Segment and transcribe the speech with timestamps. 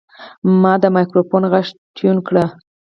[0.61, 1.65] ما د مایکروفون غږ
[1.95, 2.35] ټیون کړ.